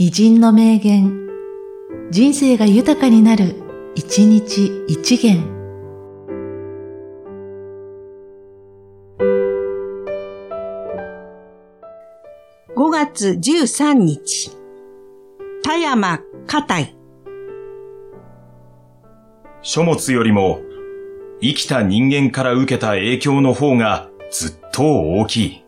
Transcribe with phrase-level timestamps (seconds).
[0.00, 1.26] 偉人の名言、
[2.12, 3.56] 人生が豊かになる、
[3.96, 5.42] 一日一元。
[12.76, 14.52] 5月13日、
[15.64, 16.96] 田山硬い。
[19.62, 20.60] 書物よりも、
[21.40, 25.67] 生きた人間から受けた影響の方がずっと大きい。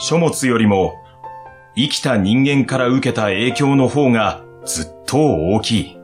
[0.00, 0.94] 書物よりも、
[1.74, 5.98] 生きた人間から受けた影響の方がずっと大きい。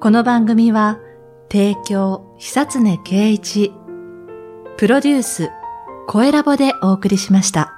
[0.00, 1.00] この番組は、
[1.50, 3.72] 提供、久常圭一、
[4.78, 5.50] プロデュース、
[6.06, 7.77] 声ラボでお送りしました。